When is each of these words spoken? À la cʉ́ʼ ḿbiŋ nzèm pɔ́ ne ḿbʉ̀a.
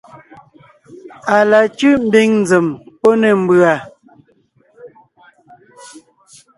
À 1.35 1.37
la 1.51 1.61
cʉ́ʼ 1.77 1.97
ḿbiŋ 2.07 2.29
nzèm 2.41 2.67
pɔ́ 3.01 3.13
ne 3.21 3.29
ḿbʉ̀a. 3.41 3.73